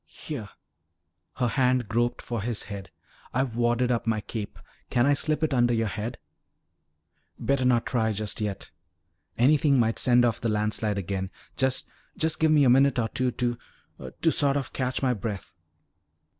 "Here." 0.07 0.49
Her 1.35 1.47
hand 1.49 1.87
groped 1.87 2.23
for 2.23 2.41
his 2.41 2.63
head. 2.63 2.89
"I've 3.35 3.55
wadded 3.55 3.91
up 3.91 4.07
my 4.07 4.19
cape. 4.19 4.57
Can 4.89 5.05
I 5.05 5.13
slip 5.13 5.43
it 5.43 5.53
under 5.53 5.75
your 5.75 5.89
head?" 5.89 6.17
"Better 7.37 7.65
not 7.65 7.85
try 7.85 8.11
just 8.11 8.41
yet. 8.41 8.71
Anything 9.37 9.79
might 9.79 9.99
send 9.99 10.25
off 10.25 10.41
the 10.41 10.49
landslide 10.49 10.97
again. 10.97 11.29
Just 11.55 11.87
just 12.17 12.39
give 12.39 12.49
me 12.49 12.63
a 12.63 12.67
minute 12.71 12.97
or 12.97 13.09
two 13.09 13.29
to 13.29 13.59
to 14.23 14.31
sort 14.31 14.57
of 14.57 14.73
catch 14.73 15.03
my 15.03 15.13
breath." 15.13 15.53